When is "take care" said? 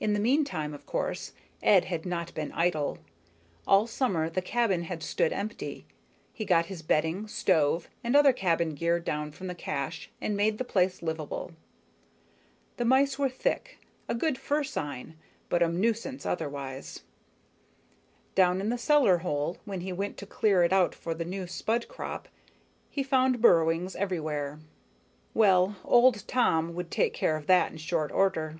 26.90-27.36